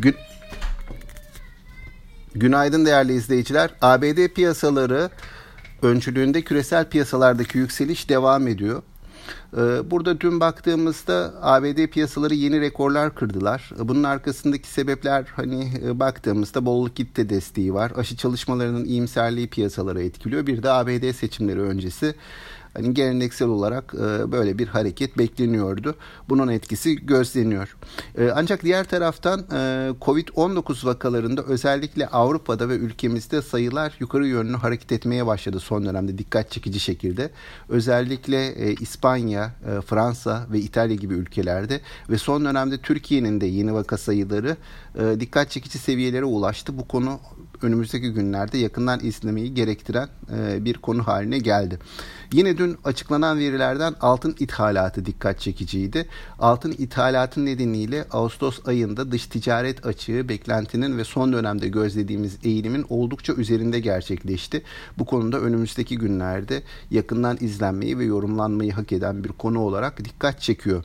[0.00, 0.14] Gün
[2.34, 3.70] Günaydın değerli izleyiciler.
[3.82, 5.10] ABD piyasaları
[5.82, 8.82] öncülüğünde küresel piyasalardaki yükseliş devam ediyor.
[9.56, 13.70] Ee, burada dün baktığımızda ABD piyasaları yeni rekorlar kırdılar.
[13.78, 17.92] Bunun arkasındaki sebepler hani e, baktığımızda bolluk kitle desteği var.
[17.96, 20.46] Aşı çalışmalarının iyimserliği piyasaları etkiliyor.
[20.46, 22.14] Bir de ABD seçimleri öncesi
[22.74, 25.94] hani geleneksel olarak e, böyle bir hareket bekleniyordu.
[26.28, 27.76] Bunun etkisi gözleniyor.
[28.18, 34.92] E, ancak diğer taraftan e, Covid-19 vakalarında özellikle Avrupa'da ve ülkemizde sayılar yukarı yönlü hareket
[34.92, 37.30] etmeye başladı son dönemde dikkat çekici şekilde.
[37.68, 39.54] Özellikle İspanya,
[39.86, 41.80] Fransa ve İtalya gibi ülkelerde
[42.10, 44.56] ve son dönemde Türkiye'nin de yeni vaka sayıları
[45.20, 46.78] dikkat çekici seviyelere ulaştı.
[46.78, 47.20] Bu konu
[47.62, 51.78] önümüzdeki günlerde yakından izlemeyi gerektiren e, bir konu haline geldi.
[52.32, 56.08] Yine dün açıklanan verilerden altın ithalatı dikkat çekiciydi.
[56.38, 63.32] Altın ithalatı nedeniyle Ağustos ayında dış ticaret açığı beklentinin ve son dönemde gözlediğimiz eğilimin oldukça
[63.32, 64.62] üzerinde gerçekleşti.
[64.98, 70.84] Bu konuda önümüzdeki günlerde yakından izlenmeyi ve yorumlanmayı hak eden bir konu olarak dikkat çekiyor.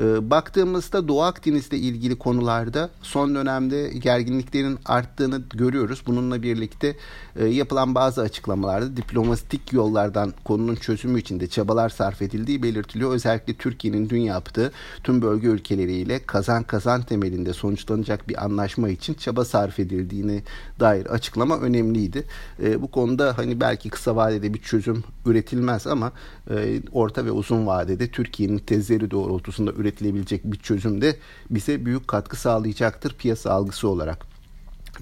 [0.00, 6.02] E, baktığımızda Doğu Akdeniz'le ilgili konularda son dönemde gerginliklerin arttığını görüyoruz.
[6.12, 6.96] Bununla birlikte
[7.36, 13.12] e, yapılan bazı açıklamalarda diplomatik yollardan konunun çözümü için de çabalar sarf edildiği belirtiliyor.
[13.12, 14.72] Özellikle Türkiye'nin dün yaptığı
[15.04, 20.42] tüm bölge ülkeleriyle kazan kazan temelinde sonuçlanacak bir anlaşma için çaba sarf edildiğini
[20.80, 22.24] dair açıklama önemliydi.
[22.62, 26.12] E, bu konuda hani belki kısa vadede bir çözüm üretilmez ama
[26.50, 31.16] e, orta ve uzun vadede Türkiye'nin tezleri doğrultusunda üretilebilecek bir çözüm de
[31.50, 34.31] bize büyük katkı sağlayacaktır piyasa algısı olarak.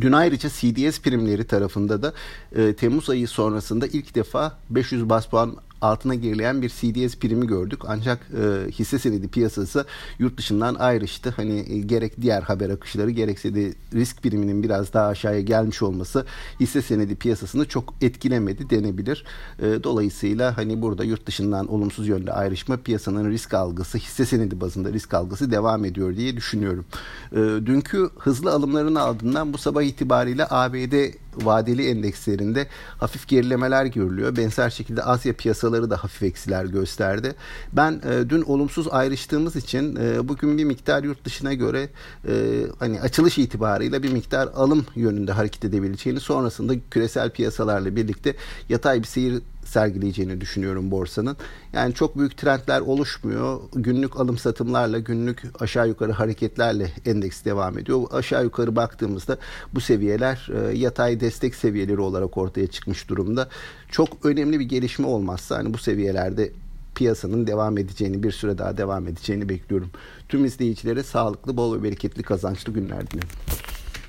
[0.00, 2.12] Dün ayrıca CDS primleri tarafında da
[2.56, 7.80] e, Temmuz ayı sonrasında ilk defa 500 bas puan altına gerileyen bir CDS primi gördük.
[7.88, 9.86] Ancak e, hisse senedi piyasası
[10.18, 11.34] yurt dışından ayrıştı.
[11.36, 16.26] Hani e, gerek diğer haber akışları gerekse de risk priminin biraz daha aşağıya gelmiş olması
[16.60, 19.24] hisse senedi piyasasını çok etkilemedi denebilir.
[19.58, 24.92] E, dolayısıyla hani burada yurt dışından olumsuz yönde ayrışma piyasanın risk algısı hisse senedi bazında
[24.92, 26.84] risk algısı devam ediyor diye düşünüyorum.
[27.32, 30.94] E, dünkü hızlı alımların ardından bu sabah itibariyle ABD
[31.36, 32.66] vadeli endekslerinde
[32.98, 34.36] hafif gerilemeler görülüyor.
[34.36, 37.34] Benzer şekilde Asya piyasaları da hafif eksiler gösterdi.
[37.72, 41.88] Ben e, dün olumsuz ayrıştığımız için e, bugün bir miktar yurt dışına göre
[42.28, 42.32] e,
[42.78, 48.34] hani açılış itibarıyla bir miktar alım yönünde hareket edebileceğini sonrasında küresel piyasalarla birlikte
[48.68, 51.36] yatay bir seyir sergileyeceğini düşünüyorum borsanın.
[51.72, 53.60] Yani çok büyük trendler oluşmuyor.
[53.74, 58.02] Günlük alım satımlarla, günlük aşağı yukarı hareketlerle endeks devam ediyor.
[58.10, 59.38] Aşağı yukarı baktığımızda
[59.74, 63.48] bu seviyeler e, yatay destek seviyeleri olarak ortaya çıkmış durumda.
[63.88, 66.52] Çok önemli bir gelişme olmazsa hani bu seviyelerde
[66.94, 69.90] piyasanın devam edeceğini, bir süre daha devam edeceğini bekliyorum.
[70.28, 73.28] Tüm izleyicilere sağlıklı, bol ve bereketli kazançlı günler dilerim.